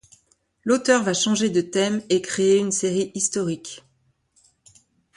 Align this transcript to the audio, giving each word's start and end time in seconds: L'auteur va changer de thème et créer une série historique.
L'auteur 0.63 1.03
va 1.03 1.13
changer 1.13 1.51
de 1.51 1.61
thème 1.61 2.01
et 2.09 2.23
créer 2.23 2.57
une 2.57 2.71
série 2.71 3.11
historique. 3.13 3.83